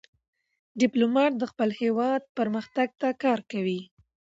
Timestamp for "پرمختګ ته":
2.37-3.09